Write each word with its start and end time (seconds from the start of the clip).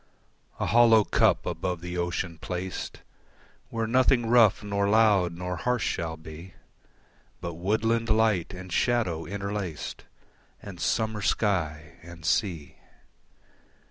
A 0.59 0.65
hollow 0.65 1.03
cup 1.03 1.45
above 1.45 1.81
the 1.81 1.95
ocean 1.95 2.39
placed 2.39 3.01
Where 3.69 3.85
nothing 3.85 4.25
rough, 4.25 4.63
nor 4.63 4.89
loud, 4.89 5.31
nor 5.33 5.57
harsh 5.57 5.87
shall 5.87 6.17
be, 6.17 6.55
But 7.39 7.53
woodland 7.53 8.09
light 8.09 8.51
and 8.51 8.73
shadow 8.73 9.27
interlaced 9.27 10.05
And 10.59 10.79
summer 10.79 11.21
sky 11.21 11.97
and 12.01 12.25
sea. 12.25 12.77